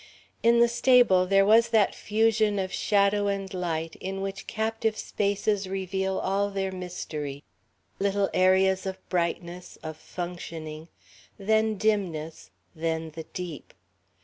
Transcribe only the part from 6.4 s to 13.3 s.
their mystery. Little areas of brightness, of functioning; then dimness, then the